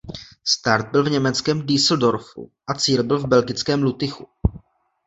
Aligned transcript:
Start 0.43 0.91
byl 0.91 1.03
v 1.03 1.09
německém 1.09 1.61
Düsseldorfu 1.65 2.51
a 2.67 2.73
cíl 2.73 3.03
byl 3.03 3.19
v 3.19 3.25
belgickém 3.27 3.83
Lutychu. 3.83 4.27